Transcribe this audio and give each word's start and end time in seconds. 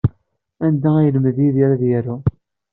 Anda 0.65 0.89
ay 0.97 1.05
yelmed 1.05 1.37
Yidir 1.43 1.69
ad 1.75 1.83
yaru? 1.89 2.17